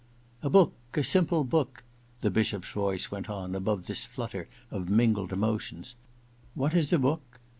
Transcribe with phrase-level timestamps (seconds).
[0.41, 1.83] *A book— a simple book,'
[2.21, 5.95] the Bishop's voice went on above this flutter of mingled emotions.
[6.23, 7.39] * What is a book